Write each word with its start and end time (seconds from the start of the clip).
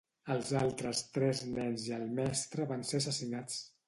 Els 0.35 0.47
altres 0.59 1.01
tres 1.17 1.41
nens 1.49 1.85
i 1.89 1.93
el 1.97 2.07
mestre 2.21 2.65
van 2.73 2.87
ser 2.93 3.01
assassinats. 3.05 3.61